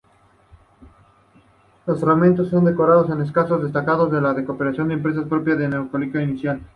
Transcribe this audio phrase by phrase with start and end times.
[1.85, 6.59] Los fragmentos decorados son escasos, destacando la decoración impresa, propia del Neolítico Inicial.